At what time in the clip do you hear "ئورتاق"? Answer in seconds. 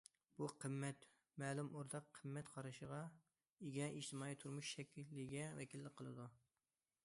1.81-2.07